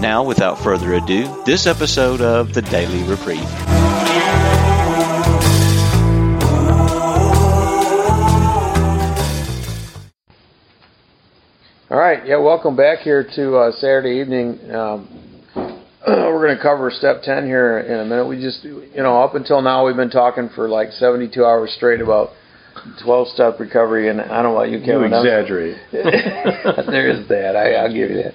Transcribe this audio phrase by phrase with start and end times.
[0.00, 3.40] Now, without further ado, this episode of the Daily Reprieve.
[11.88, 14.70] All right, yeah, welcome back here to uh, Saturday evening.
[14.70, 15.08] Um,
[16.06, 18.26] we're going to cover step 10 here in a minute.
[18.26, 22.02] We just, you know, up until now we've been talking for like 72 hours straight
[22.02, 22.32] about
[23.02, 25.10] 12 step recovery, and I don't know about you, Kevin.
[25.10, 25.76] You exaggerate.
[25.92, 27.56] there is that.
[27.56, 28.34] I, I'll give you that.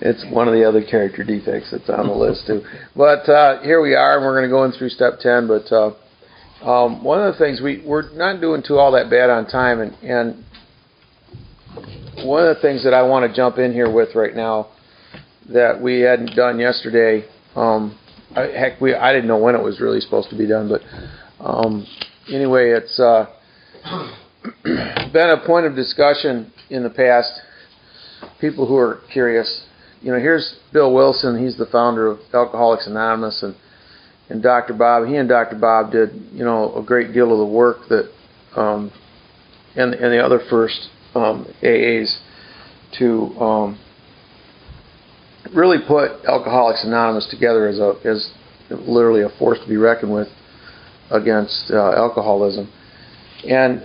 [0.00, 2.62] It's one of the other character defects that's on the list, too.
[2.96, 5.48] But uh, here we are, and we're going to go in through step 10.
[5.48, 5.94] But uh,
[6.62, 9.80] um, one of the things we, we're not doing too all that bad on time,
[9.80, 10.44] and, and
[12.26, 14.68] one of the things that I want to jump in here with right now
[15.52, 17.24] that we hadn't done yesterday.
[17.54, 17.98] Um,
[18.34, 20.82] I, heck, we I didn't know when it was really supposed to be done, but
[21.40, 21.86] um,
[22.32, 23.26] anyway, it's uh,
[24.64, 27.32] been a point of discussion in the past.
[28.40, 29.64] People who are curious,
[30.00, 31.42] you know, here's Bill Wilson.
[31.42, 33.54] He's the founder of Alcoholics Anonymous, and
[34.28, 34.74] and Dr.
[34.74, 35.06] Bob.
[35.06, 35.56] He and Dr.
[35.56, 38.10] Bob did, you know, a great deal of the work that,
[38.56, 38.92] um,
[39.74, 42.18] and and the other first um, AAs
[42.98, 43.78] to um,
[45.54, 48.32] really put Alcoholics Anonymous together as a as
[48.70, 50.28] literally a force to be reckoned with
[51.10, 52.70] against uh, alcoholism.
[53.46, 53.82] And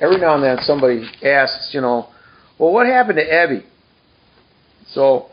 [0.00, 2.08] every now and then somebody asks, you know,
[2.58, 3.64] well, what happened to Abby?
[4.88, 5.28] So,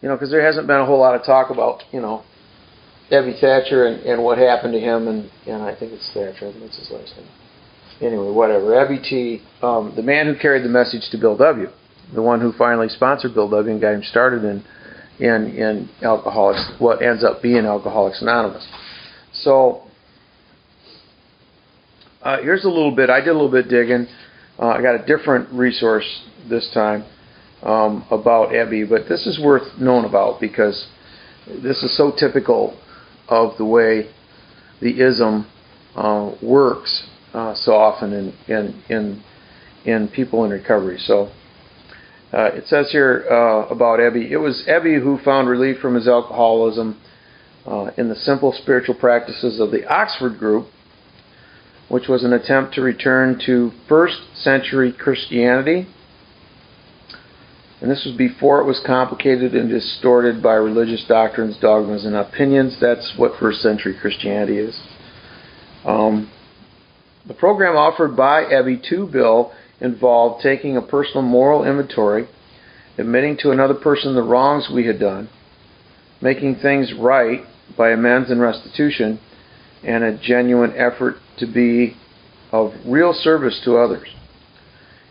[0.00, 2.24] you know, because there hasn't been a whole lot of talk about, you know,
[3.10, 6.52] Abby Thacher and, and what happened to him, and, and I think it's Thacher, I
[6.52, 7.28] think that's his last name.
[8.00, 8.78] Anyway, whatever.
[8.78, 11.68] Abby T, um, the man who carried the message to Bill W.,
[12.14, 13.72] the one who finally sponsored Bill W.
[13.72, 14.64] and got him started in
[15.18, 18.66] in in Alcoholics, what ends up being Alcoholics Anonymous.
[19.32, 19.85] So
[22.22, 23.10] uh, here's a little bit.
[23.10, 24.06] I did a little bit digging.
[24.58, 26.04] Uh, I got a different resource
[26.48, 27.04] this time
[27.62, 30.86] um, about Ebby, but this is worth knowing about because
[31.46, 32.78] this is so typical
[33.28, 34.10] of the way
[34.80, 35.46] the ism
[35.94, 39.22] uh, works uh, so often in, in in
[39.84, 40.98] in people in recovery.
[40.98, 41.30] So
[42.32, 44.30] uh, it says here uh, about Ebby.
[44.30, 47.00] It was Ebby who found relief from his alcoholism
[47.66, 50.66] uh, in the simple spiritual practices of the Oxford group,
[51.88, 55.86] which was an attempt to return to first century Christianity.
[57.80, 62.78] And this was before it was complicated and distorted by religious doctrines, dogmas, and opinions.
[62.80, 64.80] That's what first century Christianity is.
[65.84, 66.30] Um,
[67.26, 72.28] the program offered by Ebby to Bill involved taking a personal moral inventory,
[72.98, 75.28] admitting to another person the wrongs we had done,
[76.20, 77.40] making things right
[77.76, 79.20] by amends and restitution,
[79.82, 81.96] and a genuine effort to be
[82.52, 84.08] of real service to others.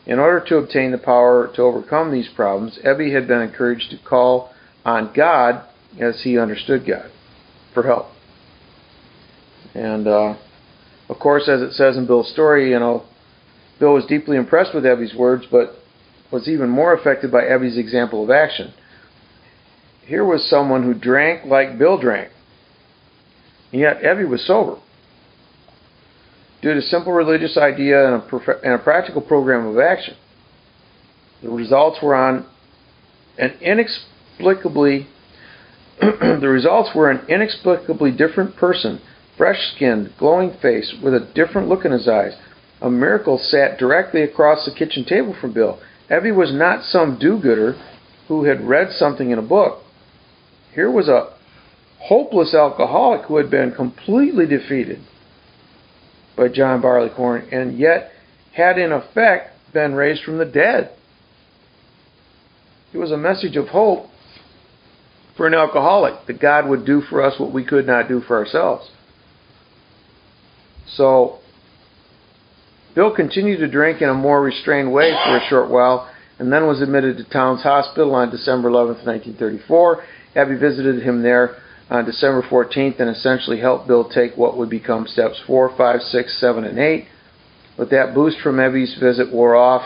[0.05, 3.97] In order to obtain the power to overcome these problems, Ebby had been encouraged to
[3.97, 4.51] call
[4.83, 5.63] on God
[5.99, 7.09] as he understood God
[7.73, 8.07] for help.
[9.73, 10.35] And uh,
[11.09, 13.03] of course, as it says in Bill's story, you know,
[13.79, 15.75] Bill was deeply impressed with Ebby's words, but
[16.31, 18.73] was even more affected by Ebby's example of action.
[20.05, 22.31] Here was someone who drank like Bill drank,
[23.71, 24.79] and yet Ebby was sober.
[26.61, 30.15] Due to simple religious idea and a, prof- and a practical program of action,
[31.43, 32.45] the results were on
[33.37, 35.07] an inexplicably
[36.01, 39.01] the results were an inexplicably different person,
[39.37, 42.33] fresh-skinned, glowing face, with a different look in his eyes,
[42.81, 45.79] a miracle sat directly across the kitchen table from Bill.
[46.09, 47.79] Ebby was not some do gooder
[48.27, 49.83] who had read something in a book.
[50.73, 51.34] Here was a
[52.05, 55.01] hopeless alcoholic who had been completely defeated
[56.37, 58.11] by John Barleycorn and yet
[58.53, 60.91] had in effect been raised from the dead.
[62.93, 64.07] It was a message of hope
[65.35, 68.37] for an alcoholic that God would do for us what we could not do for
[68.37, 68.89] ourselves.
[70.95, 71.39] So
[72.93, 76.67] Bill continued to drink in a more restrained way for a short while and then
[76.67, 80.03] was admitted to Towns Hospital on December 11, 1934.
[80.35, 81.57] Ebby visited him there
[81.89, 86.39] on December 14th and essentially helped Bill take what would become steps 4, 5, 6,
[86.39, 87.05] 7, and 8.
[87.77, 89.83] But that boost from Ebby's visit wore off,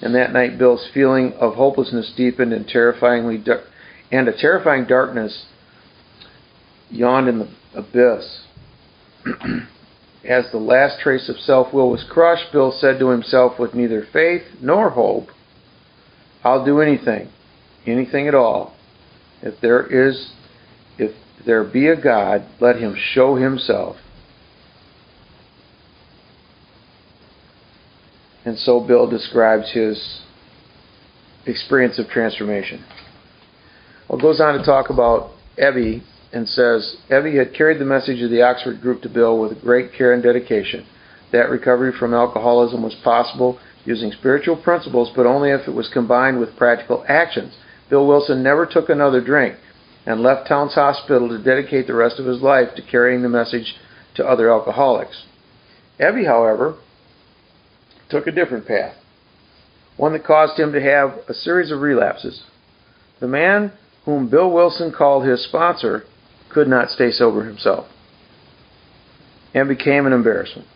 [0.00, 3.42] and that night Bill's feeling of hopelessness deepened and terrifyingly
[4.10, 5.46] and a terrifying darkness
[6.90, 8.42] yawned in the abyss.
[10.24, 14.06] As the last trace of self will was crushed, Bill said to himself with neither
[14.12, 15.28] faith nor hope,
[16.42, 17.30] I'll do anything,
[17.86, 18.74] anything at all.
[19.42, 20.32] If there is,
[20.98, 21.12] if
[21.46, 23.96] there be a God, let him show himself.
[28.44, 30.20] And so Bill describes his
[31.46, 32.84] experience of transformation.
[34.08, 36.02] Well, goes on to talk about Ebby
[36.32, 39.92] and says Ebby had carried the message of the Oxford group to Bill with great
[39.92, 40.86] care and dedication.
[41.32, 46.40] That recovery from alcoholism was possible using spiritual principles, but only if it was combined
[46.40, 47.54] with practical actions.
[47.88, 49.56] Bill Wilson never took another drink
[50.06, 53.74] and left Towns Hospital to dedicate the rest of his life to carrying the message
[54.14, 55.24] to other alcoholics.
[55.98, 56.76] Ebby, however,
[58.08, 58.94] took a different path,
[59.96, 62.44] one that caused him to have a series of relapses.
[63.18, 63.72] The man
[64.04, 66.04] whom Bill Wilson called his sponsor
[66.48, 67.86] could not stay sober himself
[69.52, 70.68] and became an embarrassment.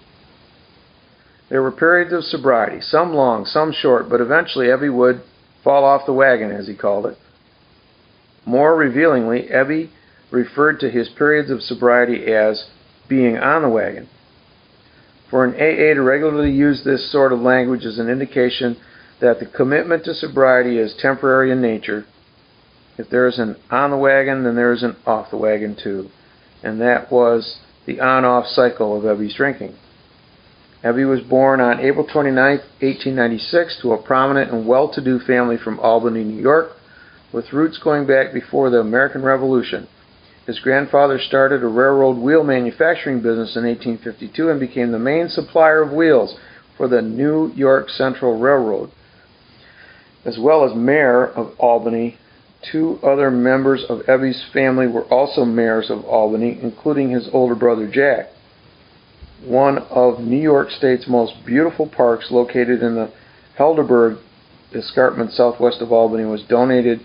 [1.50, 5.22] There were periods of sobriety, some long, some short, but eventually Ebby would
[5.62, 7.18] fall off the wagon, as he called it.
[8.46, 9.90] More revealingly, Ebby
[10.30, 12.66] referred to his periods of sobriety as
[13.08, 14.08] being on the wagon.
[15.28, 18.76] For an AA to regularly use this sort of language is an indication
[19.20, 22.04] that the commitment to sobriety is temporary in nature.
[22.98, 26.10] If there is an on the wagon, then there is an off the wagon too.
[26.62, 29.74] And that was the on off cycle of Ebby's drinking.
[30.82, 35.58] Ebby was born on April 29, 1896, to a prominent and well to do family
[35.58, 36.72] from Albany, New York
[37.32, 39.86] with roots going back before the American Revolution.
[40.46, 45.82] His grandfather started a railroad wheel manufacturing business in 1852 and became the main supplier
[45.82, 46.36] of wheels
[46.76, 48.90] for the New York Central Railroad,
[50.24, 52.16] as well as mayor of Albany.
[52.72, 57.86] Two other members of Ebby's family were also mayors of Albany, including his older brother
[57.86, 58.30] Jack.
[59.44, 63.12] One of New York State's most beautiful parks, located in the
[63.58, 64.18] Helderberg
[64.74, 67.00] escarpment southwest of Albany, was donated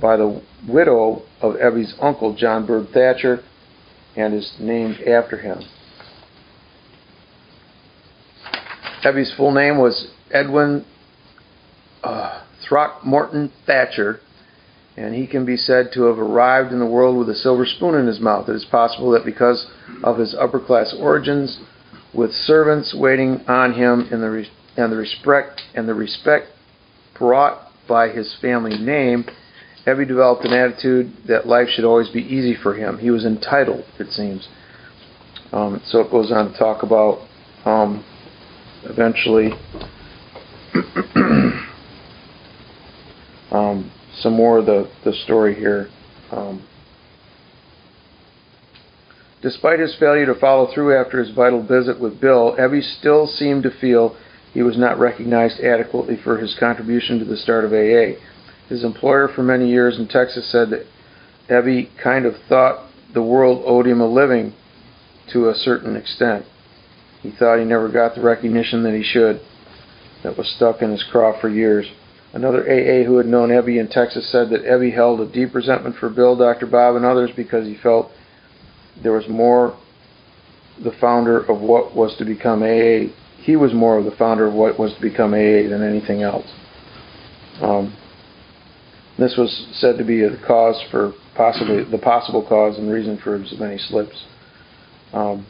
[0.00, 3.42] by the widow of Ebby's uncle, John Boyd Thacher,
[4.16, 5.62] and is named after him.
[9.04, 10.84] Ebby's full name was Edwin
[12.02, 14.20] uh, Throckmorton Thacher,
[14.96, 17.94] and he can be said to have arrived in the world with a silver spoon
[17.94, 18.48] in his mouth.
[18.48, 19.66] It is possible that because
[20.02, 21.60] of his upper class origins,
[22.14, 26.46] with servants waiting on him and the, re- and the respect and the respect
[27.18, 29.26] brought by his family name,
[29.86, 32.98] Ebby developed an attitude that life should always be easy for him.
[32.98, 34.48] He was entitled, it seems.
[35.52, 37.20] Um, so it goes on to talk about
[37.64, 38.04] um,
[38.82, 39.52] eventually
[43.52, 45.88] um, some more of the, the story here.
[46.32, 46.66] Um,
[49.40, 53.62] despite his failure to follow through after his vital visit with Bill, Ebby still seemed
[53.62, 54.16] to feel
[54.52, 58.18] he was not recognized adequately for his contribution to the start of AA.
[58.68, 60.86] His employer for many years in Texas said that
[61.48, 64.52] Ebby kind of thought the world owed him a living
[65.32, 66.44] to a certain extent.
[67.22, 69.40] He thought he never got the recognition that he should,
[70.22, 71.86] that was stuck in his craw for years.
[72.32, 75.96] Another AA who had known Ebby in Texas said that Ebby held a deep resentment
[75.96, 76.66] for Bill, Dr.
[76.66, 78.10] Bob, and others because he felt
[79.02, 79.76] there was more
[80.82, 83.12] the founder of what was to become AA.
[83.42, 86.46] He was more of the founder of what was to become AA than anything else.
[87.62, 87.96] Um,
[89.18, 93.38] this was said to be a cause for possibly the possible cause and reason for
[93.38, 94.24] his many slips.
[95.12, 95.46] Um,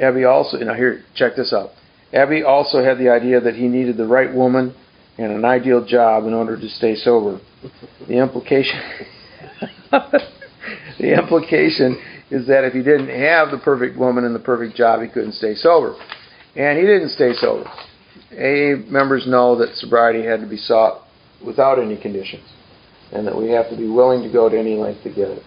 [0.00, 1.70] Ebby also, now here, check this out.
[2.12, 4.74] Ebby also had the idea that he needed the right woman
[5.16, 7.40] and an ideal job in order to stay sober.
[8.06, 8.80] The implication,
[9.90, 12.00] the implication
[12.30, 15.32] is that if he didn't have the perfect woman and the perfect job, he couldn't
[15.32, 15.96] stay sober.
[16.56, 17.68] And he didn't stay sober.
[18.32, 21.02] AA members know that sobriety had to be sought
[21.44, 22.44] without any conditions
[23.12, 25.42] and that we have to be willing to go to any length to get it,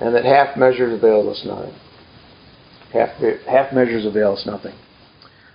[0.00, 1.74] and that half measures avail us nothing.
[2.92, 3.08] Half,
[3.46, 4.74] half measures avail us nothing.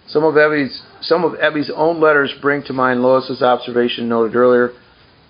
[0.08, 4.72] Some of Ebby's some of Ebby's own letters bring to mind Lois's observation noted earlier,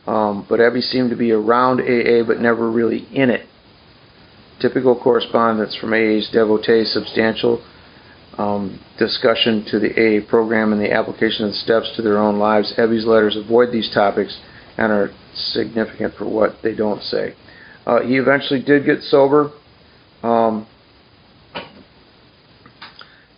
[0.06, 3.48] um, but Ebby seemed to be around AA but never really in it.
[4.62, 7.64] Typical correspondence from AA's devotees, substantial
[8.38, 12.38] um, discussion to the AA program and the application of the steps to their own
[12.38, 12.74] lives.
[12.78, 14.40] Ebby's letters avoid these topics
[14.78, 17.36] and are significant for what they don't say.
[17.86, 19.52] Uh, he eventually did get sober.
[20.24, 20.68] Um,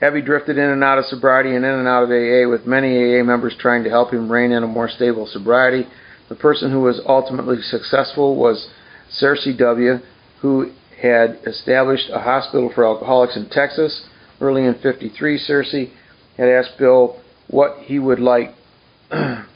[0.02, 3.20] Ebby drifted in and out of sobriety and in and out of AA, with many
[3.20, 5.86] AA members trying to help him rein in a more stable sobriety.
[6.30, 8.70] The person who was ultimately successful was
[9.22, 10.00] Searcy W.,
[10.42, 14.06] who had established a hospital for alcoholics in Texas.
[14.40, 15.92] Early in 53, Searcy
[16.38, 18.54] had asked Bill what he would like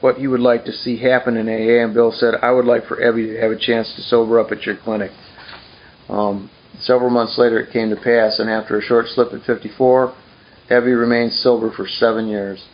[0.00, 2.86] what you would like to see happen in AA, and Bill said, "I would like
[2.86, 5.12] for Ebby to have a chance to sober up at your clinic."
[6.08, 10.12] Um, several months later, it came to pass, and after a short slip at 54,
[10.70, 12.64] Ebby remained sober for seven years.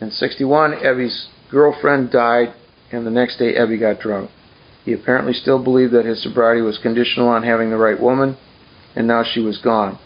[0.00, 2.52] In 61, Ebby's girlfriend died,
[2.92, 4.30] and the next day, Ebby got drunk.
[4.84, 8.36] He apparently still believed that his sobriety was conditional on having the right woman,
[8.94, 9.98] and now she was gone.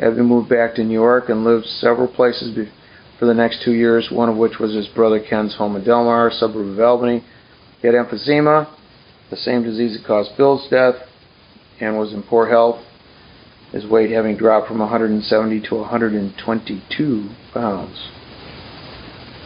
[0.00, 2.54] Ebby moved back to New York and lived several places
[3.18, 6.30] for the next two years, one of which was his brother Ken's home in Delmar,
[6.30, 7.24] suburb of Albany.
[7.80, 8.68] He had emphysema,
[9.30, 10.96] the same disease that caused Bill's death,
[11.80, 12.84] and was in poor health,
[13.72, 18.10] his weight having dropped from 170 to 122 pounds.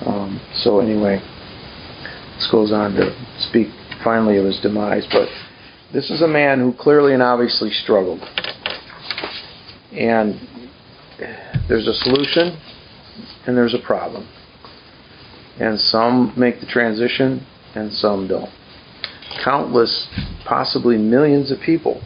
[0.04, 1.20] Um, so anyway,
[2.36, 3.14] this goes on to
[3.48, 3.68] speak
[4.02, 5.28] finally of his demise, but
[5.92, 8.20] this is a man who clearly and obviously struggled.
[9.92, 10.40] And
[11.68, 12.58] there's a solution
[13.47, 14.28] and there's a problem.
[15.59, 18.50] And some make the transition and some don't.
[19.44, 20.09] Countless,
[20.47, 22.02] possibly millions of people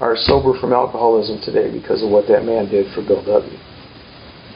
[0.00, 3.58] are sober from alcoholism today because of what that man did for Bill W.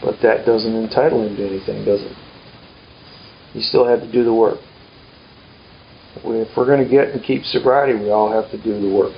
[0.02, 2.17] But that doesn't entitle him to anything, does it?
[3.52, 4.59] He still had to do the work.
[6.17, 9.14] If we're going to get and keep sobriety, we all have to do the work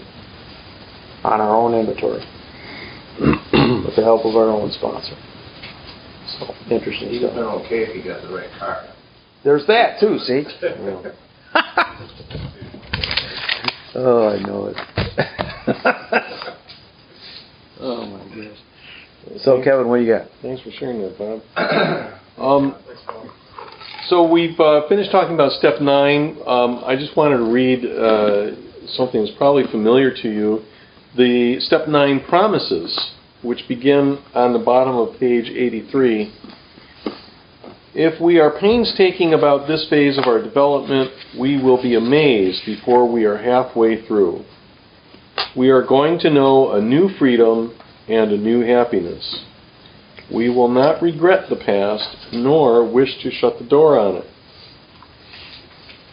[1.24, 2.24] on our own inventory
[3.20, 5.16] with the help of our own sponsor.
[6.38, 7.10] So interesting.
[7.10, 8.86] He's been okay if he got the right car.
[9.42, 10.18] There's that too.
[10.18, 10.44] See.
[13.94, 14.76] oh, I know it.
[17.80, 18.58] oh my gosh.
[19.42, 20.28] So Kevin, what do you got?
[20.42, 21.42] Thanks for sharing that, Bob.
[22.38, 22.74] um,
[24.06, 26.38] so we've uh, finished talking about step nine.
[26.46, 28.52] Um, I just wanted to read uh,
[28.88, 30.62] something that's probably familiar to you.
[31.16, 36.32] The step nine promises, which begin on the bottom of page 83.
[37.94, 43.10] If we are painstaking about this phase of our development, we will be amazed before
[43.10, 44.44] we are halfway through.
[45.56, 47.76] We are going to know a new freedom
[48.08, 49.44] and a new happiness.
[50.32, 54.26] We will not regret the past, nor wish to shut the door on it.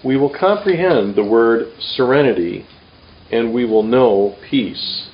[0.04, 2.66] We will comprehend the word serenity,
[3.32, 5.07] and we will know peace.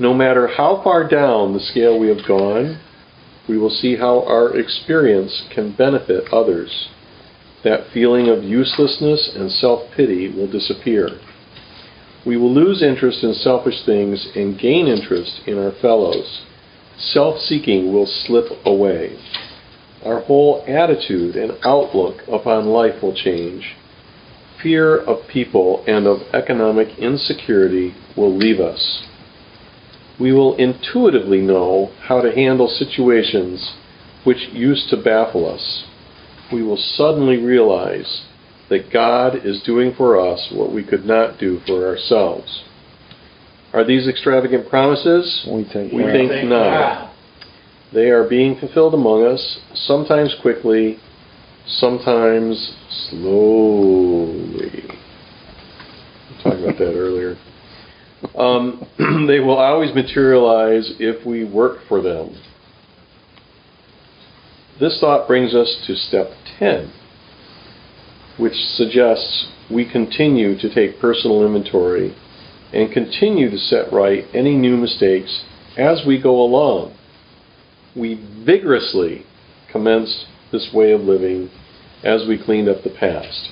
[0.00, 2.80] No matter how far down the scale we have gone,
[3.48, 6.88] we will see how our experience can benefit others.
[7.62, 11.20] That feeling of uselessness and self pity will disappear.
[12.26, 16.42] We will lose interest in selfish things and gain interest in our fellows
[17.00, 19.18] self seeking will slip away.
[20.04, 23.74] Our whole attitude and outlook upon life will change.
[24.62, 29.06] Fear of people and of economic insecurity will leave us.
[30.20, 33.74] We will intuitively know how to handle situations
[34.24, 35.84] which used to baffle us.
[36.52, 38.26] We will suddenly realize
[38.68, 42.64] that God is doing for us what we could not do for ourselves.
[43.72, 45.46] Are these extravagant promises?
[45.50, 47.12] We think We think not.
[47.92, 50.98] They are being fulfilled among us, sometimes quickly,
[51.66, 52.76] sometimes
[53.08, 54.84] slowly.
[56.28, 57.36] We talked about that earlier.
[58.36, 58.86] Um,
[59.26, 62.40] they will always materialize if we work for them.
[64.78, 66.92] This thought brings us to step 10,
[68.38, 72.16] which suggests we continue to take personal inventory
[72.72, 75.44] and continue to set right any new mistakes
[75.76, 76.96] as we go along.
[77.96, 79.26] We vigorously
[79.70, 81.50] commenced this way of living
[82.02, 83.50] as we cleaned up the past.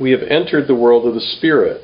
[0.00, 1.82] We have entered the world of the Spirit.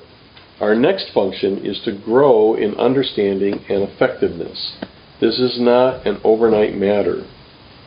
[0.60, 4.76] Our next function is to grow in understanding and effectiveness.
[5.20, 7.26] This is not an overnight matter.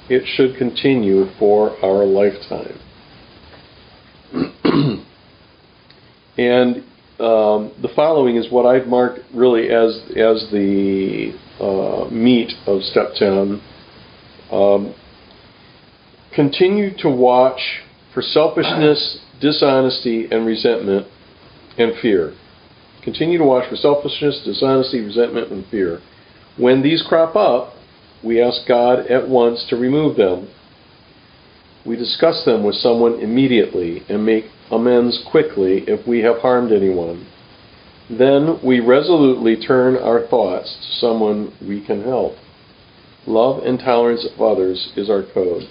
[0.07, 2.79] It should continue for our lifetime.
[6.37, 6.77] and
[7.19, 13.13] um, the following is what I've marked really as as the uh, meat of step
[13.15, 13.61] ten.
[14.51, 14.93] Um,
[16.33, 17.81] continue to watch
[18.13, 21.07] for selfishness, dishonesty, and resentment
[21.77, 22.33] and fear.
[23.03, 26.01] Continue to watch for selfishness, dishonesty, resentment, and fear.
[26.57, 27.73] When these crop up,
[28.23, 30.49] we ask God at once to remove them.
[31.85, 37.25] We discuss them with someone immediately and make amends quickly if we have harmed anyone.
[38.09, 42.33] Then we resolutely turn our thoughts to someone we can help.
[43.25, 45.69] Love and tolerance of others is our code.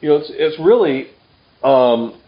[0.00, 1.08] You know, it's, it's really
[1.62, 2.20] um,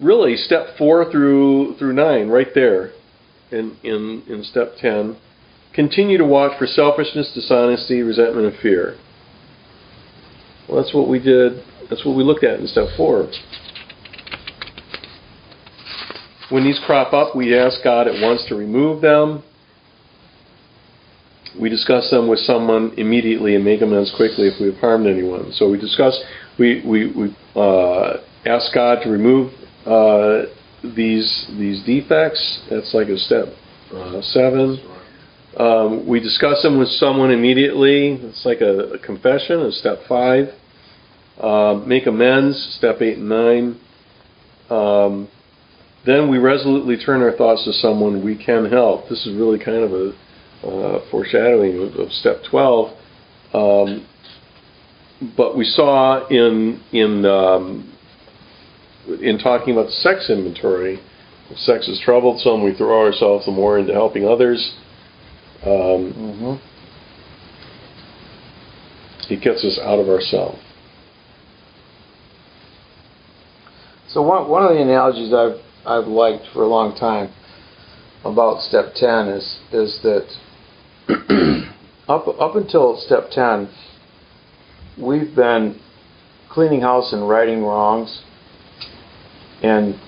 [0.00, 2.92] really step four through through nine, right there,
[3.50, 5.16] in in in step ten.
[5.72, 8.96] Continue to watch for selfishness, dishonesty, resentment, and fear.
[10.68, 11.62] Well, that's what we did.
[11.88, 13.30] That's what we looked at in step four.
[16.50, 19.44] When these crop up, we ask God at once to remove them.
[21.60, 25.52] We discuss them with someone immediately and make amends quickly if we have harmed anyone.
[25.52, 26.20] So we discuss,
[26.58, 29.52] we, we, we uh, ask God to remove
[29.86, 30.42] uh,
[30.82, 32.62] these these defects.
[32.70, 33.48] That's like a step
[33.92, 34.78] uh, seven.
[35.56, 38.12] Um, we discuss them with someone immediately.
[38.12, 40.48] It's like a, a confession, a step five.
[41.40, 43.80] Uh, make amends, step eight and nine.
[44.68, 45.28] Um,
[46.06, 49.08] then we resolutely turn our thoughts to someone we can help.
[49.08, 50.12] This is really kind of a
[50.62, 52.96] uh, foreshadowing of, of, step 12.
[53.52, 54.06] Um,
[55.36, 57.89] but we saw in in um,
[59.06, 61.00] in talking about sex inventory,
[61.50, 64.74] if sex is troublesome, we throw ourselves the more into helping others.
[65.62, 66.66] Um, mm-hmm.
[69.32, 70.58] It gets us out of ourselves.
[74.08, 77.32] So one one of the analogies I've I've liked for a long time
[78.24, 80.26] about step ten is is that
[82.08, 83.68] up up until step ten,
[85.00, 85.80] we've been
[86.48, 88.22] cleaning house and righting wrongs
[89.62, 89.98] and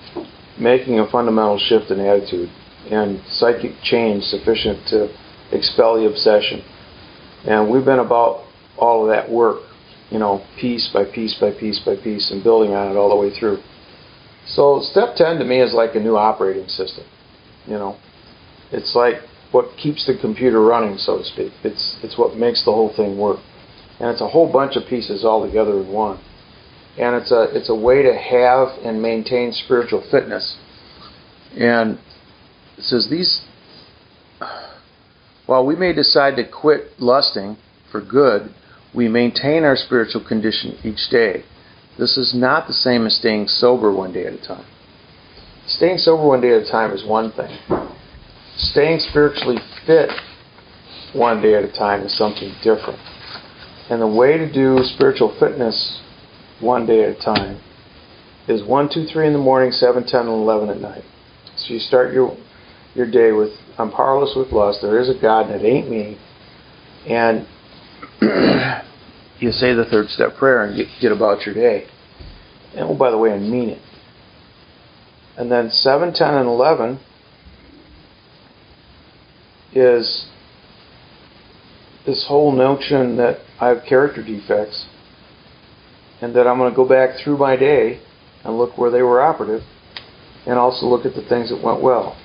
[0.59, 2.49] making a fundamental shift in attitude
[2.89, 5.09] and psychic change sufficient to
[5.51, 6.63] expel the obsession.
[7.45, 8.45] And we've been about
[8.77, 9.61] all of that work,
[10.09, 13.15] you know, piece by piece by piece by piece and building on it all the
[13.15, 13.59] way through.
[14.47, 17.05] So step 10 to me is like a new operating system,
[17.65, 17.97] you know.
[18.71, 19.15] It's like
[19.51, 21.53] what keeps the computer running, so to speak.
[21.63, 23.39] It's it's what makes the whole thing work.
[23.99, 26.19] And it's a whole bunch of pieces all together in one
[26.97, 30.57] and it's a it's a way to have and maintain spiritual fitness.
[31.57, 31.99] And
[32.77, 33.45] it says these
[35.45, 37.57] while we may decide to quit lusting
[37.91, 38.53] for good,
[38.95, 41.43] we maintain our spiritual condition each day.
[41.97, 44.65] This is not the same as staying sober one day at a time.
[45.67, 47.57] Staying sober one day at a time is one thing.
[48.57, 50.09] Staying spiritually fit
[51.13, 52.99] one day at a time is something different.
[53.89, 56.01] And the way to do spiritual fitness
[56.63, 57.61] one day at a time
[58.47, 61.03] is 1, 2, 3 in the morning, 7, 10, and 11 at night.
[61.57, 62.35] So you start your
[62.95, 64.79] your day with I'm powerless with lust.
[64.81, 66.17] There is a God, and it ain't me.
[67.07, 67.47] And
[69.39, 71.87] you say the third step prayer and get, get about your day.
[72.75, 73.81] And oh, by the way, and mean it.
[75.37, 76.99] And then 7, 10, and 11
[79.73, 80.27] is
[82.05, 84.85] this whole notion that I have character defects
[86.23, 87.99] and that I'm going to go back through my day
[88.45, 89.61] and look where they were operative
[90.45, 92.17] and also look at the things that went well.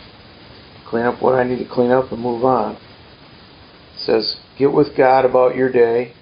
[0.89, 2.77] Clean up what I need to clean up and move on.
[2.77, 6.15] It says, get with God about your day,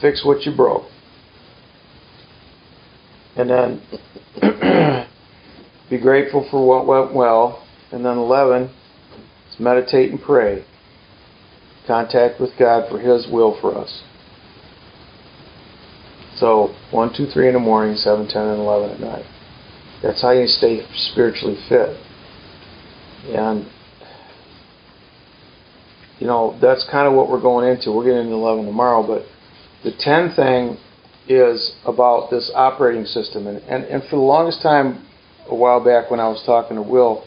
[0.00, 0.86] fix what you broke.
[3.36, 3.82] And then
[5.90, 7.66] be grateful for what went well.
[7.92, 10.64] And then 11 is meditate and pray.
[11.86, 14.02] Contact with God for His will for us.
[16.38, 19.24] So 1, 2, 3 in the morning, 7, 10, and 11 at night.
[20.02, 21.96] That's how you stay spiritually fit.
[23.34, 23.66] And,
[26.20, 27.90] you know, that's kind of what we're going into.
[27.90, 29.22] We're getting into 11 tomorrow, but
[29.82, 30.76] the 10 thing
[31.28, 33.46] is about this operating system.
[33.46, 35.04] And, and, and for the longest time,
[35.48, 37.24] a while back when I was talking to Will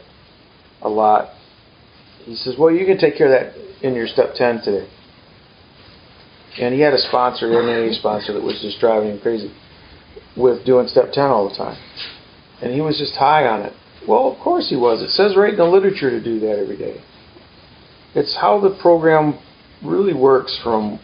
[0.81, 1.29] a lot,
[2.23, 4.87] he says, well, you can take care of that in your step 10 today.
[6.59, 9.53] And he had a sponsor, an MMA sponsor, that was just driving him crazy
[10.35, 11.77] with doing step 10 all the time.
[12.61, 13.73] And he was just high on it.
[14.07, 15.01] Well, of course he was.
[15.01, 17.01] It says right in the literature to do that every day.
[18.15, 19.39] It's how the program
[19.83, 20.99] really works from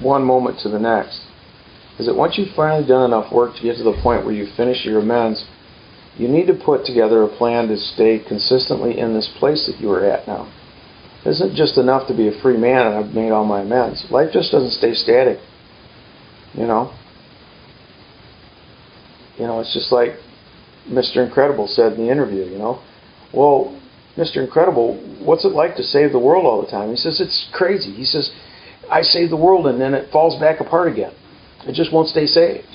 [0.00, 1.20] one moment to the next.
[1.98, 4.46] Is that once you've finally done enough work to get to the point where you
[4.56, 5.44] finish your amends,
[6.16, 9.90] you need to put together a plan to stay consistently in this place that you
[9.90, 10.50] are at now
[11.24, 14.04] isn't just enough to be a free man and I've made all my amends.
[14.10, 15.38] Life just doesn't stay static.
[16.54, 16.92] You know?
[19.38, 20.10] You know, it's just like
[20.88, 21.24] Mr.
[21.24, 22.82] Incredible said in the interview, you know.
[23.32, 23.80] Well,
[24.16, 24.38] Mr.
[24.38, 26.90] Incredible, what's it like to save the world all the time?
[26.90, 27.92] He says, it's crazy.
[27.92, 28.30] He says,
[28.90, 31.12] I save the world and then it falls back apart again.
[31.66, 32.66] It just won't stay saved.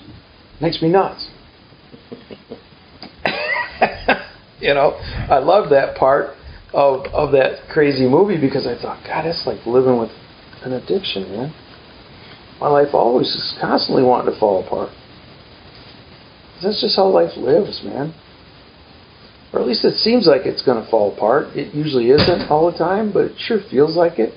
[0.62, 1.30] Makes me nuts.
[4.60, 4.94] you know,
[5.30, 6.38] I love that part
[6.74, 10.12] of of that crazy movie because I thought, God, that's like living with
[10.64, 11.54] an addiction, man.
[12.60, 14.90] My life always is constantly wanting to fall apart.
[16.62, 18.14] That's just how life lives, man.
[19.54, 21.56] or at least it seems like it's going to fall apart.
[21.56, 24.34] It usually isn't all the time, but it sure feels like it.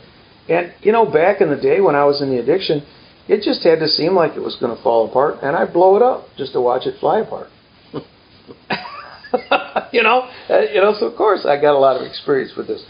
[0.49, 2.83] And you know, back in the day when I was in the addiction,
[3.29, 5.97] it just had to seem like it was going to fall apart, and I'd blow
[5.97, 7.49] it up just to watch it fly apart.
[9.93, 10.95] you know, uh, you know.
[10.99, 12.83] So of course, I got a lot of experience with this,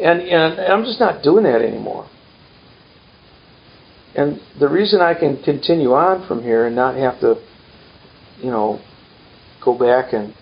[0.00, 2.08] and and I'm just not doing that anymore.
[4.14, 7.36] And the reason I can continue on from here and not have to,
[8.38, 8.80] you know,
[9.64, 10.34] go back and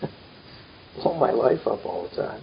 [1.02, 2.42] blow my life up all the time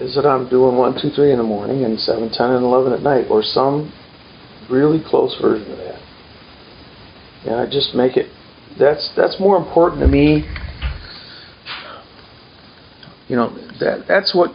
[0.00, 2.92] is that I'm doing 1, 2, 3 in the morning and 7, 10, and 11
[2.92, 3.92] at night, or some
[4.70, 6.00] really close version of that.
[7.46, 8.30] And I just make it,
[8.78, 10.48] that's, that's more important to me.
[13.28, 14.52] You know, that, that's what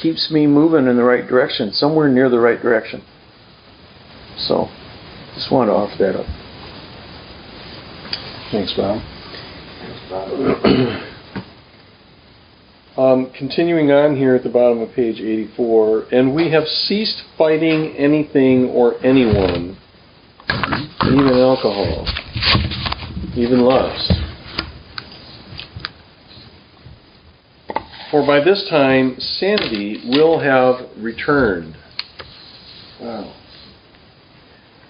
[0.00, 3.02] keeps me moving in the right direction, somewhere near the right direction.
[4.38, 4.68] So,
[5.34, 6.26] just wanted to offer that up.
[8.50, 9.02] Thanks, Bob.
[12.96, 17.96] Um, continuing on here at the bottom of page 84, and we have ceased fighting
[17.96, 19.76] anything or anyone,
[21.02, 22.06] even alcohol,
[23.36, 24.12] even lust.
[28.10, 31.76] For by this time sanity will have returned.
[33.00, 33.34] Wow.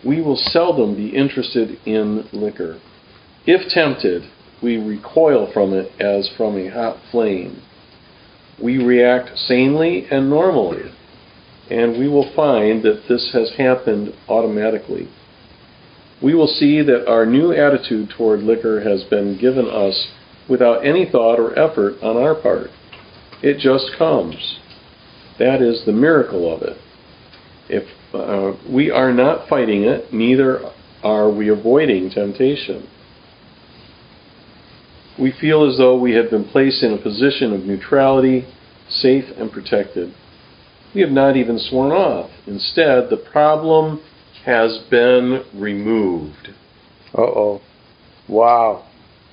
[0.04, 2.80] We will seldom be interested in liquor.
[3.46, 4.30] If tempted,
[4.62, 7.62] we recoil from it as from a hot flame
[8.62, 10.90] we react sanely and normally.
[11.70, 15.09] And we will find that this has happened automatically.
[16.22, 20.09] We will see that our new attitude toward liquor has been given us
[20.48, 22.70] without any thought or effort on our part.
[23.42, 24.59] It just comes.
[25.38, 26.79] That is the miracle of it.
[27.68, 30.61] If uh, we are not fighting it, neither
[31.03, 32.88] are we avoiding temptation.
[35.18, 38.46] We feel as though we have been placed in a position of neutrality,
[38.88, 40.14] safe and protected.
[40.94, 42.31] We have not even sworn off.
[42.46, 44.00] Instead, the problem
[44.44, 46.48] has been removed.
[47.16, 47.61] Uh oh.
[48.28, 48.87] Wow.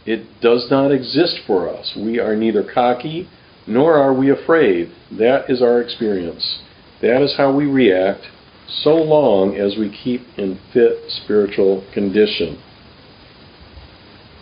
[0.06, 1.93] It does not exist for us.
[1.95, 3.30] We are neither cocky
[3.67, 4.91] nor are we afraid.
[5.12, 6.60] That is our experience.
[7.02, 8.26] That is how we react
[8.67, 12.62] so long as we keep in fit spiritual condition.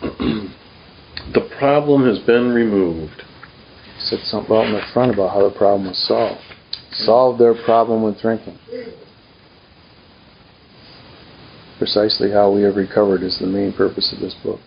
[0.00, 3.22] the problem has been removed.
[3.98, 6.40] Said something out in the front about how the problem was solved.
[6.92, 8.58] Solved their problem with drinking.
[11.80, 14.60] Precisely how we have recovered is the main purpose of this book.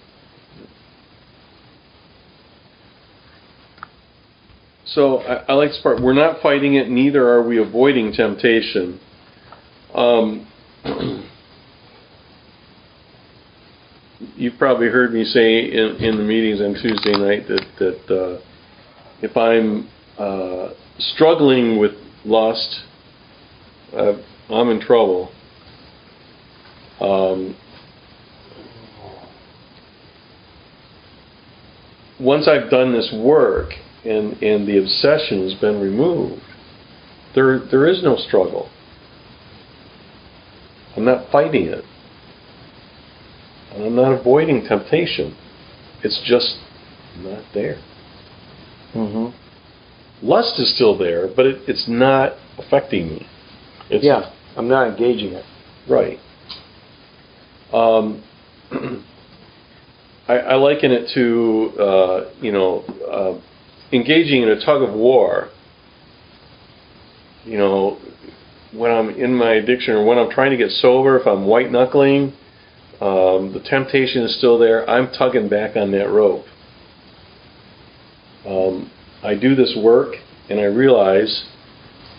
[4.88, 6.02] So I, I like this part.
[6.02, 8.99] We're not fighting it, neither are we avoiding temptation.
[9.93, 10.47] Um,
[14.36, 18.41] you've probably heard me say in, in the meetings on Tuesday night that that uh,
[19.21, 21.91] if I'm uh, struggling with
[22.26, 22.80] lust,
[23.95, 24.13] uh,
[24.49, 25.32] I'm in trouble.
[26.99, 27.56] Um,
[32.19, 33.71] once I've done this work
[34.06, 36.41] and, and the obsession has been removed,
[37.36, 38.69] there there is no struggle.
[40.95, 41.84] I'm not fighting it.
[43.73, 45.36] And I'm not avoiding temptation.
[46.03, 46.58] It's just
[47.17, 47.82] not there.
[48.93, 49.36] Mm-hmm.
[50.25, 53.27] Lust is still there, but it, it's not affecting me.
[53.89, 55.45] It's, Yeah, I'm not engaging it.
[55.89, 56.19] Right.
[57.73, 58.23] Um,
[60.27, 63.41] I, I liken it to, uh, you know, uh,
[63.95, 65.49] engaging in a tug of war.
[67.45, 67.97] You know,
[68.71, 71.71] when I'm in my addiction or when I'm trying to get sober, if I'm white
[71.71, 72.33] knuckling,
[73.01, 74.89] um, the temptation is still there.
[74.89, 76.45] I'm tugging back on that rope.
[78.45, 78.91] Um,
[79.23, 80.15] I do this work
[80.49, 81.45] and I realize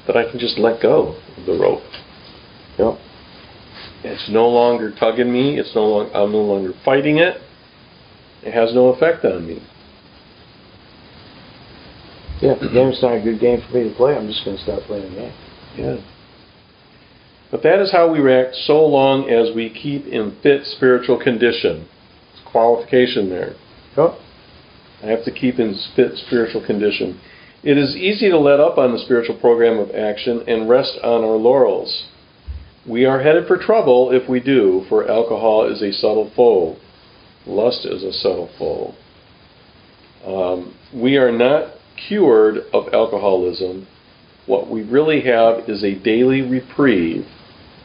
[0.06, 1.82] that I can just let go of the rope.
[2.78, 2.98] Yep.
[4.04, 5.58] It's no longer tugging me.
[5.58, 7.40] It's no long, I'm no longer fighting it.
[8.42, 9.66] It has no effect on me.
[12.42, 14.58] Yeah, if the game's not a good game for me to play, I'm just going
[14.58, 15.34] to stop playing the game.
[15.76, 15.96] Yeah.
[17.50, 21.88] But that is how we react so long as we keep in fit spiritual condition.
[22.44, 23.54] Qualification there.
[23.96, 24.18] Yep.
[25.02, 27.20] I have to keep in fit spiritual condition.
[27.62, 31.24] It is easy to let up on the spiritual program of action and rest on
[31.24, 32.08] our laurels.
[32.88, 36.76] We are headed for trouble if we do, for alcohol is a subtle foe.
[37.46, 38.94] Lust is a subtle foe.
[40.26, 41.74] Um, we are not
[42.08, 43.86] cured of alcoholism.
[44.46, 47.26] What we really have is a daily reprieve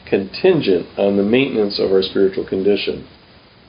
[0.06, 3.08] contingent on the maintenance of our spiritual condition.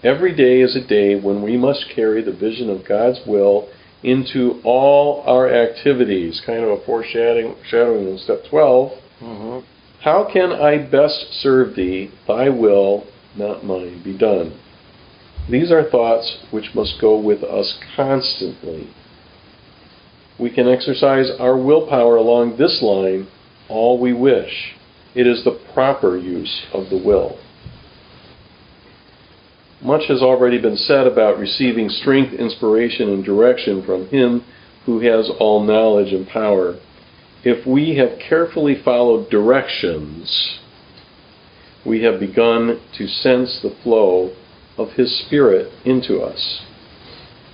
[0.02, 3.68] Every day is a day when we must carry the vision of God's will
[4.02, 6.40] into all our activities.
[6.44, 8.92] Kind of a foreshadowing shadowing in step 12.
[9.20, 9.66] Mm-hmm.
[10.02, 12.10] How can I best serve thee?
[12.26, 14.58] Thy will, not mine, be done.
[15.50, 18.88] These are thoughts which must go with us constantly.
[20.38, 23.28] We can exercise our willpower along this line
[23.68, 24.74] all we wish.
[25.14, 27.38] It is the proper use of the will.
[29.82, 34.44] Much has already been said about receiving strength, inspiration, and direction from Him
[34.86, 36.76] who has all knowledge and power.
[37.42, 40.58] If we have carefully followed directions,
[41.86, 44.34] we have begun to sense the flow
[44.76, 46.62] of His Spirit into us.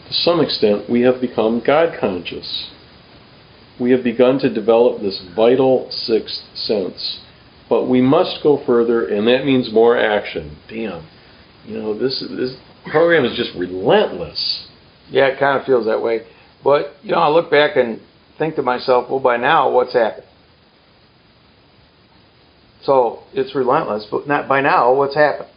[0.08, 2.70] To some extent, we have become God conscious.
[3.80, 7.20] We have begun to develop this vital sixth sense.
[7.68, 10.56] But we must go further, and that means more action.
[10.68, 11.06] Damn.
[11.66, 12.56] You know, this, this
[12.90, 14.68] program is just relentless.
[15.10, 16.26] Yeah, it kind of feels that way.
[16.62, 18.00] But, you know, I look back and
[18.38, 20.26] think to myself, well, by now, what's happened?
[22.82, 25.48] So it's relentless, but not by now, what's happened?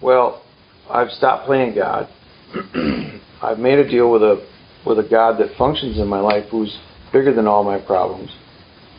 [0.00, 0.42] Well,
[0.88, 2.08] I've stopped playing God.
[3.42, 4.46] I've made a deal with a
[4.84, 6.76] with a God that functions in my life who's
[7.12, 8.30] bigger than all my problems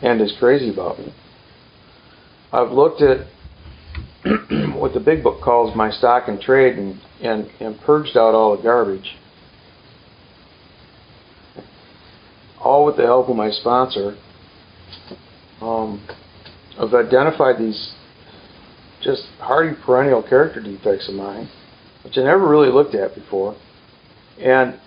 [0.01, 1.13] and is crazy about me.
[2.51, 3.27] I've looked at
[4.75, 8.55] what the big book calls my stock and trade and, and, and purged out all
[8.55, 9.15] the garbage.
[12.63, 14.17] All with the help of my sponsor.
[15.61, 16.07] Um,
[16.79, 17.93] I've identified these
[19.01, 21.49] just hardy perennial character defects of mine,
[22.03, 23.55] which I never really looked at before.
[24.39, 24.79] And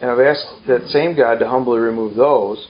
[0.00, 2.66] and I've asked that same God to humbly remove those.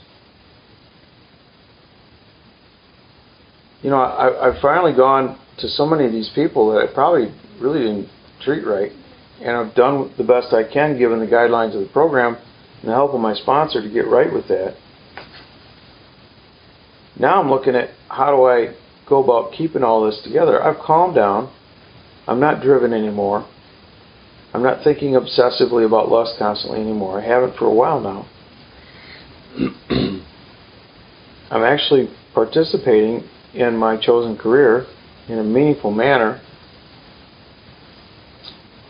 [3.82, 7.34] You know, I, I've finally gone to so many of these people that I probably
[7.58, 8.08] really didn't
[8.44, 8.92] treat right,
[9.40, 12.36] and I've done the best I can given the guidelines of the program
[12.82, 14.76] and the help of my sponsor to get right with that.
[17.18, 18.74] Now I'm looking at how do I
[19.08, 20.62] go about keeping all this together.
[20.62, 21.52] I've calmed down.
[22.26, 23.46] I'm not driven anymore.
[24.52, 27.20] I'm not thinking obsessively about lust constantly anymore.
[27.20, 28.26] I haven't for a while now.
[31.50, 34.86] I'm actually participating in my chosen career
[35.28, 36.40] in a meaningful manner.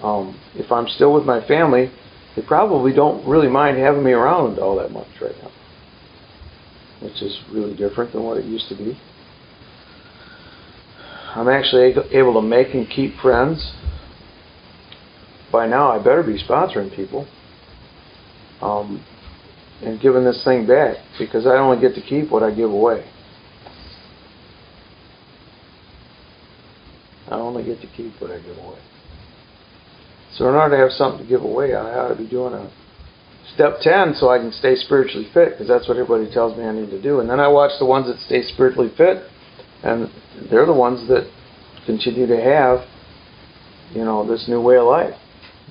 [0.02, 1.90] Um, if I'm still with my family,
[2.36, 5.50] they probably don't really mind having me around all that much right now,
[7.00, 8.98] which is really different than what it used to be.
[11.34, 13.72] I'm actually able to make and keep friends
[15.52, 17.28] by now I better be sponsoring people
[18.62, 19.04] um,
[19.82, 23.06] and giving this thing back because I only get to keep what I give away.
[27.28, 28.78] I only get to keep what I give away.
[30.34, 32.70] So in order to have something to give away, I ought to be doing a
[33.54, 36.72] step 10 so I can stay spiritually fit because that's what everybody tells me I
[36.72, 37.20] need to do.
[37.20, 39.24] And then I watch the ones that stay spiritually fit
[39.82, 40.08] and
[40.50, 41.30] they're the ones that
[41.84, 42.86] continue to have,
[43.92, 45.14] you know, this new way of life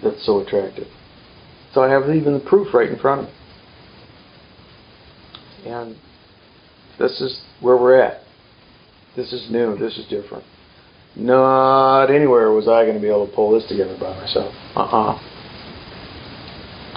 [0.04, 0.88] that's so attractive.
[1.74, 3.34] So I have even the proof right in front of me.
[5.72, 5.96] And
[7.00, 8.22] this is where we're at.
[9.16, 9.78] This is new.
[9.78, 10.44] This is different.
[11.16, 14.54] Not anywhere was I going to be able to pull this together by myself.
[14.76, 15.20] Uh-uh.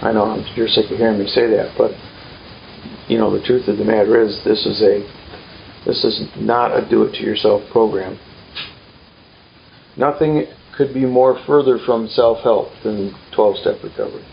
[0.07, 1.93] I know you're sick of hearing me say that, but
[3.09, 5.03] you know the truth of the matter is this is a
[5.87, 8.19] this is not a do-it-to-yourself program.
[9.97, 10.47] Nothing
[10.77, 14.25] could be more further from self-help than 12-step recovery.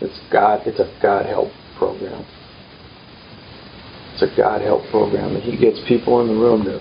[0.00, 0.66] It's God.
[0.66, 2.26] It's a God help program.
[4.12, 6.80] It's a God help program, and He gets people in the room to,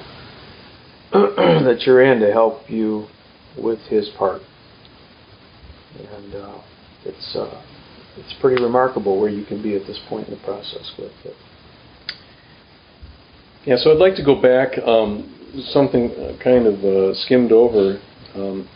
[1.13, 3.07] that you're in to help you
[3.57, 4.41] with His part.
[5.97, 6.61] And uh,
[7.05, 7.63] it's uh,
[8.17, 11.35] it's pretty remarkable where you can be at this point in the process with it.
[13.65, 14.77] Yeah, so I'd like to go back.
[14.85, 15.33] Um,
[15.71, 17.99] something uh, kind of uh, skimmed over
[18.35, 18.67] um,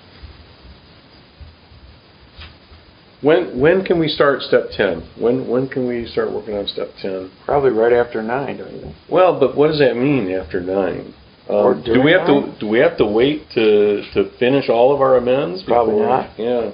[3.21, 5.07] when when can we start step ten?
[5.19, 7.31] When when can we start working on step ten?
[7.45, 8.95] Probably right after nine, don't you think?
[9.09, 11.13] Well, but what does that mean after nine?
[11.47, 14.93] Or Um, do we have to do we have to wait to to finish all
[14.93, 15.63] of our amends?
[15.63, 16.29] Probably before- not.
[16.37, 16.69] Yeah.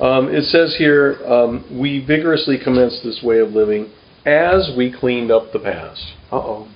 [0.00, 3.86] Um, it says here um, we vigorously commenced this way of living
[4.26, 6.02] as we cleaned up the past.
[6.32, 6.68] Uh oh.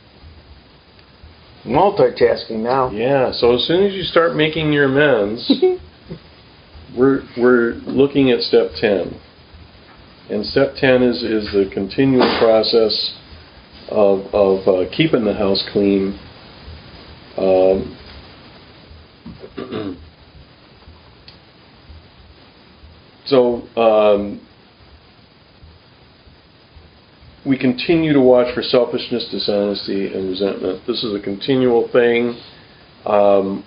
[1.65, 2.91] Multitasking now.
[2.91, 3.33] Yeah.
[3.33, 5.51] So as soon as you start making your amends,
[6.97, 9.19] we're we're looking at step ten,
[10.31, 13.15] and step ten is is the continual process
[13.89, 16.21] of of uh, keeping the house clean.
[17.37, 17.97] Um,
[23.27, 24.41] so um,
[27.47, 30.87] we continue to watch for selfishness, dishonesty, and resentment.
[30.87, 32.41] This is a continual thing.
[33.05, 33.65] Um,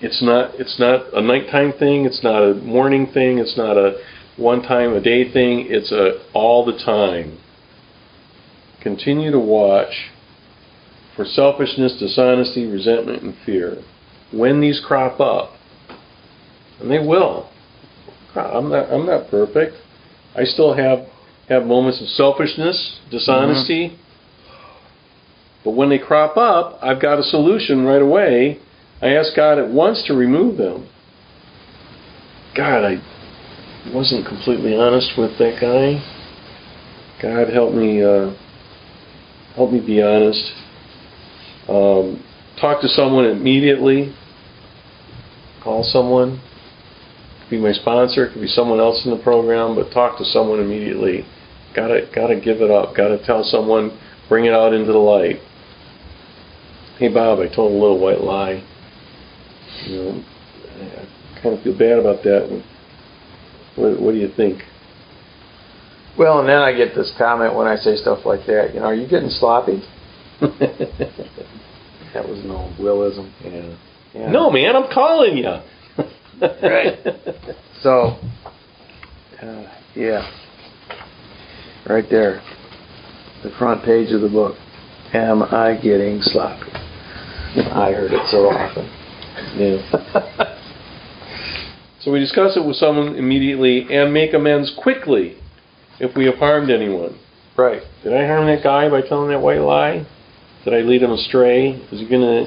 [0.00, 2.04] it's not it's not a nighttime thing.
[2.04, 3.38] It's not a morning thing.
[3.38, 4.00] It's not a
[4.36, 5.66] one time a day thing.
[5.68, 7.38] It's a all the time.
[8.80, 10.10] Continue to watch
[11.18, 13.78] for selfishness, dishonesty, resentment, and fear.
[14.32, 15.50] When these crop up,
[16.80, 17.50] and they will.
[18.36, 19.74] I'm not I'm not perfect.
[20.36, 21.08] I still have
[21.48, 23.88] have moments of selfishness, dishonesty.
[23.88, 24.02] Mm-hmm.
[25.64, 28.60] But when they crop up, I've got a solution right away.
[29.02, 30.88] I ask God at once to remove them.
[32.56, 33.02] God, I
[33.92, 36.00] wasn't completely honest with that guy.
[37.20, 38.34] God, help me, uh,
[39.56, 40.52] help me be honest.
[41.68, 42.24] Um,
[42.60, 44.14] talk to someone immediately.
[45.62, 46.40] Call someone.
[47.42, 48.26] Could be my sponsor.
[48.26, 49.74] It could be someone else in the program.
[49.74, 51.24] But talk to someone immediately.
[51.74, 52.96] Gotta, gotta give it up.
[52.96, 53.98] Gotta tell someone.
[54.28, 55.36] Bring it out into the light.
[56.98, 58.62] Hey Bob, I told a little white lie.
[59.86, 60.24] You know,
[60.80, 62.62] I kind of feel bad about that.
[63.76, 64.62] What, what do you think?
[66.18, 68.74] Well, and then I get this comment when I say stuff like that.
[68.74, 69.84] You know, are you getting sloppy?
[72.18, 73.32] that was no Willism.
[73.44, 74.20] Yeah.
[74.20, 74.30] yeah.
[74.30, 75.48] No, man, I'm calling you.
[76.62, 76.98] right.
[77.80, 78.18] So,
[79.40, 80.28] uh, yeah,
[81.88, 82.42] right there,
[83.44, 84.56] the front page of the book.
[85.14, 86.72] Am I getting sloppy?
[86.72, 88.84] I heard it so often.
[89.56, 90.54] Yeah.
[92.00, 95.36] So we discuss it with someone immediately and make amends quickly
[95.98, 97.18] if we have harmed anyone.
[97.56, 97.82] Right.
[98.04, 100.06] Did I harm that guy by telling that white lie?
[100.68, 101.70] Did I lead him astray?
[101.90, 102.42] Is he gonna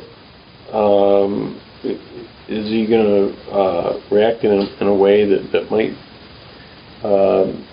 [0.71, 5.97] um, is he gonna uh, react in a, in a way that that might
[7.03, 7.67] um,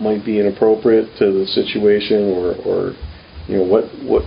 [0.00, 2.94] might be inappropriate to the situation, or or
[3.46, 4.24] you know what what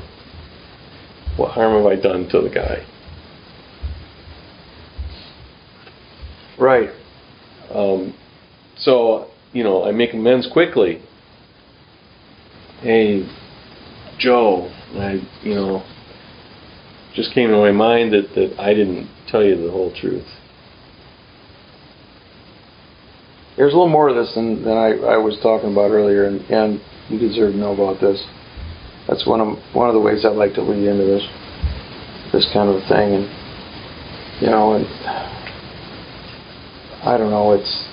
[1.36, 2.86] what harm have I done to the guy?
[6.58, 6.92] Right.
[7.74, 8.14] Um,
[8.78, 11.02] so, you know, I make amends quickly.
[12.80, 13.28] Hey,
[14.18, 15.84] Joe, I, you know,
[17.14, 20.26] just came to my mind that, that I didn't tell you the whole truth.
[23.58, 26.42] There's a little more of this than, than I, I was talking about earlier, and,
[26.52, 28.22] and you deserve to know about this.
[29.08, 31.24] That's one of one of the ways I'd like to lead into this
[32.34, 34.86] this kind of thing, and you know, and
[37.06, 37.88] I don't know, it's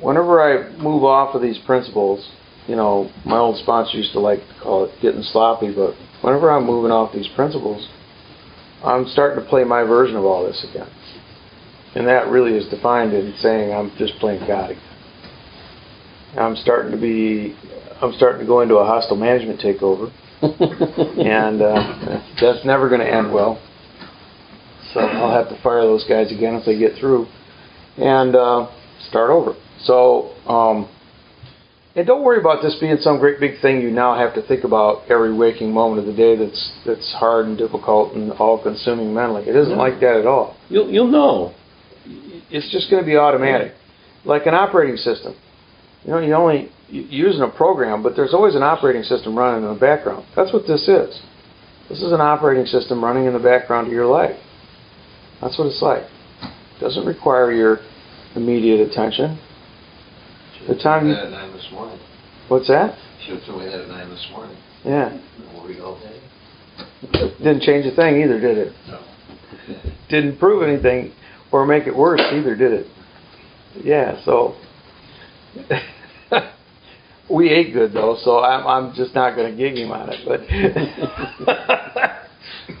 [0.00, 2.28] whenever I move off of these principles,
[2.68, 6.50] you know, my old sponsor used to like to call it getting sloppy, but whenever
[6.52, 7.88] I'm moving off these principles,
[8.84, 10.88] I'm starting to play my version of all this again.
[11.96, 14.82] And that really is defined in saying I'm just playing God again.
[16.36, 17.56] I'm starting to be,
[18.02, 20.12] I'm starting to go into a hostile management takeover.
[20.42, 23.60] and uh, that's never going to end well.
[24.92, 27.26] So I'll have to fire those guys again if they get through
[27.96, 28.70] and uh,
[29.08, 29.54] start over.
[29.84, 30.88] So, um,
[31.98, 34.62] and don't worry about this being some great big thing you now have to think
[34.62, 39.12] about every waking moment of the day that's that's hard and difficult and all consuming
[39.12, 39.42] mentally.
[39.48, 40.56] It isn't like that at all.
[40.68, 41.54] You'll you'll know.
[42.50, 43.74] It's just going to be automatic,
[44.24, 45.34] like an operating system.
[46.04, 49.64] You know, you only you're using a program, but there's always an operating system running
[49.64, 50.24] in the background.
[50.36, 51.20] That's what this is.
[51.88, 54.38] This is an operating system running in the background of your life.
[55.40, 56.04] That's what it's like.
[56.42, 57.80] It doesn't require your
[58.36, 59.40] immediate attention.
[60.66, 61.14] The time you.
[61.14, 61.98] had At nine this morning.
[62.48, 62.98] What's that?
[63.24, 64.56] Should have told me that at nine this morning.
[64.84, 65.18] Yeah.
[65.82, 66.20] All day.
[67.38, 68.72] Didn't change a thing either, did it?
[68.88, 69.00] No.
[70.08, 71.12] Didn't prove anything
[71.52, 72.86] or make it worse either, did it?
[73.84, 74.22] Yeah.
[74.24, 74.56] So.
[77.30, 80.20] we ate good though, so I'm I'm just not going to gig him on it,
[80.26, 80.40] but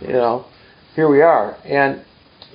[0.00, 0.46] you know,
[0.94, 2.04] here we are, and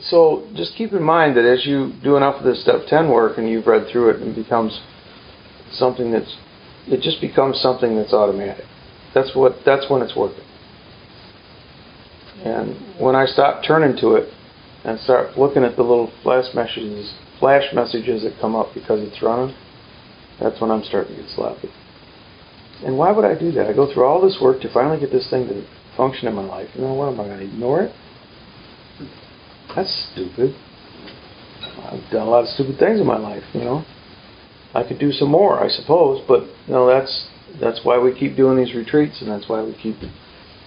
[0.02, 3.38] so just keep in mind that as you do enough of this step 10 work
[3.38, 4.82] and you've read through it and it becomes
[5.74, 6.38] something that's
[6.88, 8.66] it just becomes something that's automatic.
[9.14, 10.44] That's what that's when it's working.
[12.44, 14.30] And when i stop turning to it
[14.84, 19.22] and start looking at the little flash messages flash messages that come up because it's
[19.22, 19.56] running
[20.42, 21.70] that's when i'm starting to get sloppy.
[22.84, 23.68] And why would i do that?
[23.68, 25.66] I go through all this work to finally get this thing to
[25.96, 26.70] function in my life.
[26.74, 27.14] And then what?
[27.14, 27.96] Am i going to ignore it.
[29.76, 30.56] That's stupid.
[31.84, 33.86] I've done a lot of stupid things in my life, you know.
[34.74, 37.28] I could do some more, I suppose, but you know that's
[37.62, 39.96] that's why we keep doing these retreats, and that's why we keep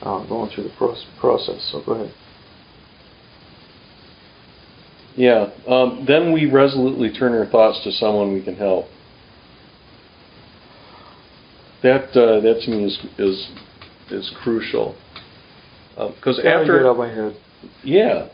[0.03, 1.69] uh, going through the process.
[1.73, 2.15] So go ahead.
[5.17, 5.51] Yeah.
[5.67, 8.87] Um, then we resolutely turn our thoughts to someone we can help.
[11.83, 13.51] That uh, that to me is is
[14.11, 14.95] is crucial.
[15.97, 17.37] Because Gotta after get out of my head.
[17.83, 18.29] Yeah.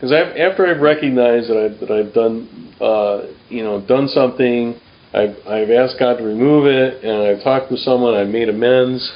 [0.00, 4.80] Because after I've recognized that I've, that I've done, uh, you know, done something,
[5.12, 9.12] I've, I've asked God to remove it, and I've talked with someone, I've made amends,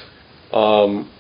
[0.53, 1.11] um,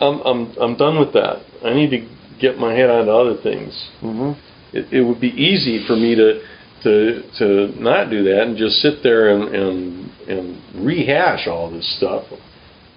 [0.00, 1.44] I'm, I'm, I'm done with that.
[1.64, 2.08] I need to
[2.40, 3.72] get my head onto other things.
[4.02, 4.76] Mm-hmm.
[4.76, 6.42] It, it would be easy for me to,
[6.82, 11.96] to, to not do that and just sit there and, and, and rehash all this
[11.96, 12.24] stuff,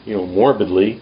[0.06, 1.02] you know, morbidly.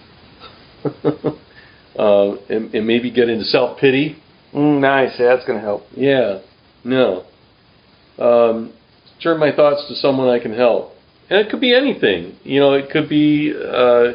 [1.98, 4.16] uh, and, and maybe get into self pity.
[4.54, 5.12] Mm, nice.
[5.20, 5.84] Yeah, that's gonna help.
[5.96, 6.40] Yeah,
[6.84, 7.26] no.
[8.20, 8.74] Um,
[9.22, 10.94] turn my thoughts to someone I can help,
[11.30, 12.36] and it could be anything.
[12.44, 14.14] You know, it could be, uh,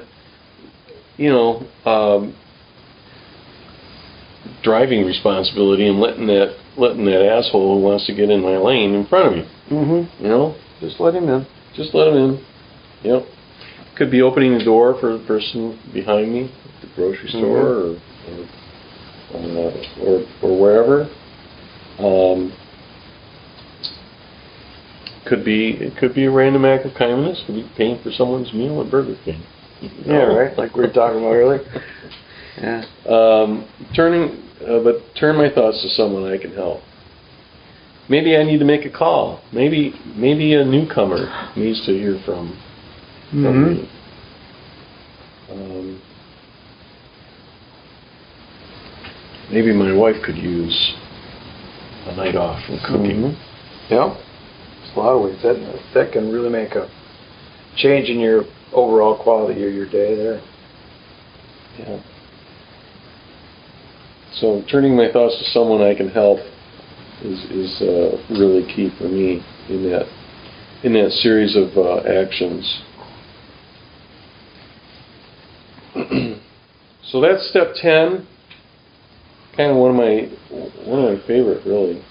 [1.16, 2.36] you know, um,
[4.62, 8.94] driving responsibility and letting that letting that asshole who wants to get in my lane
[8.94, 9.50] in front of me.
[9.70, 10.22] Mm-hmm.
[10.24, 11.46] You know, Just let him in.
[11.74, 12.46] just let him in.
[13.02, 13.22] Yep.
[13.96, 16.50] Could be opening the door for the person behind me,
[16.80, 18.00] the grocery store or
[19.34, 21.08] or, uh, or or wherever.
[21.98, 22.52] Um,
[25.26, 27.42] could be it could be a random act of kindness.
[27.46, 29.42] Could be paying for someone's meal at Burger King.
[30.04, 30.56] Yeah, right.
[30.56, 31.60] Like we were talking about earlier.
[32.58, 32.84] Yeah.
[33.06, 36.80] Um, turning, uh, but turn my thoughts to someone I can help.
[38.08, 39.42] Maybe I need to make a call.
[39.52, 42.58] Maybe maybe a newcomer needs to hear from
[43.30, 43.76] from Mhm.
[43.76, 43.88] me.
[45.50, 46.02] Um,
[49.50, 50.94] maybe my wife could use
[52.06, 53.22] a night off from cooking.
[53.22, 53.36] Mhm.
[53.90, 54.14] Yeah.
[54.14, 55.56] There's a lot of ways that
[55.94, 56.88] that can really make a
[57.76, 60.40] change in your overall quality of your day there.
[61.78, 61.98] Yeah.
[64.32, 66.40] So turning my thoughts to someone I can help
[67.22, 70.06] is is uh, really key for me in that
[70.82, 72.82] in that series of uh, actions.
[77.02, 78.26] so that's step ten.
[79.56, 80.28] Kind of one of my
[80.84, 82.02] one of my favorite, really.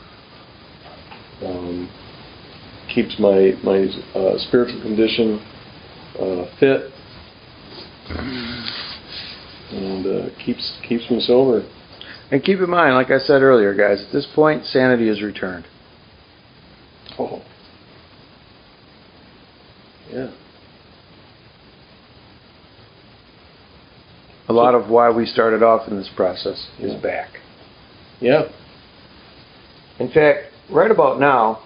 [1.43, 1.89] Um,
[2.93, 5.39] keeps my my uh, spiritual condition
[6.20, 6.91] uh, fit
[9.72, 11.68] and uh, keeps keeps me sober.
[12.32, 15.66] And keep in mind, like I said earlier, guys, at this point, sanity is returned.
[17.20, 17.43] Oh,
[20.12, 20.32] yeah,
[24.48, 27.00] A lot of why we started off in this process is Yeah.
[27.00, 27.39] back.
[28.22, 28.43] yeah,
[29.98, 31.60] In fact, right about now,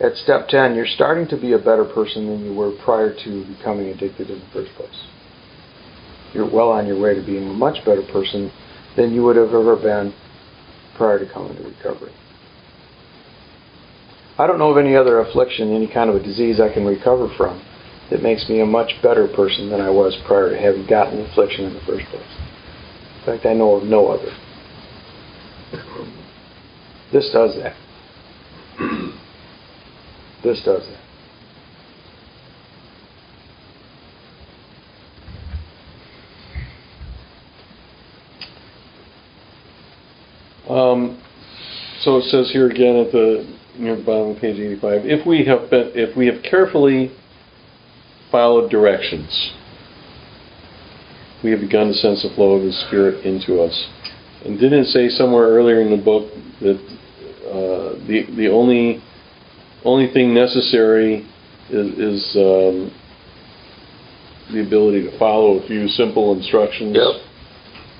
[0.00, 3.44] at step 10, you're starting to be a better person than you were prior to
[3.44, 5.04] becoming addicted in the first place.
[6.32, 8.50] You're well on your way to being a much better person
[8.96, 10.14] than you would have ever been
[10.96, 12.12] prior to coming to recovery.
[14.38, 17.28] I don't know of any other affliction, any kind of a disease I can recover
[17.36, 17.60] from
[18.10, 21.64] that makes me a much better person than I was prior to having gotten affliction
[21.64, 22.22] in the first place.
[23.20, 24.30] In fact, I know of no other.
[27.12, 27.76] This does that.
[30.42, 31.00] This does that.
[40.72, 41.20] Um,
[42.02, 45.44] so it says here again at the near the bottom of page 85, if we
[45.44, 47.10] have been, if we have carefully
[48.30, 49.52] followed directions,
[51.42, 53.88] we have begun to sense the flow of the Spirit into us.
[54.44, 56.78] And didn't it say somewhere earlier in the book that
[57.46, 59.02] uh, the the only
[59.84, 61.26] only thing necessary
[61.70, 62.90] is, is um,
[64.52, 66.96] the ability to follow a few simple instructions?
[66.96, 67.22] Yep.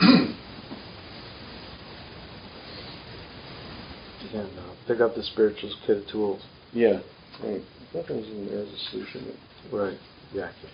[4.35, 6.43] and uh, pick up the spiritual kit of tools.
[6.72, 7.01] Yeah.
[7.43, 7.61] Right.
[7.61, 9.37] I thought there was an there's a solution.
[9.72, 9.99] Right.
[10.33, 10.70] Exactly.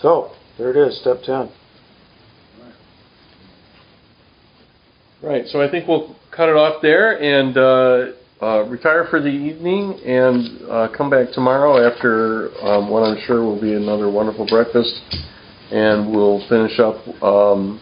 [0.00, 1.50] So, there it is, step 10.
[5.20, 5.46] Right.
[5.48, 9.98] So I think we'll cut it off there and uh, uh, retire for the evening
[10.06, 14.94] and uh, come back tomorrow after um, what I'm sure will be another wonderful breakfast,
[15.72, 17.80] and we'll finish up um,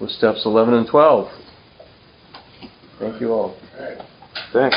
[0.00, 1.28] with steps 11 and 12.
[2.98, 3.56] Thank you all.
[4.52, 4.76] Thanks.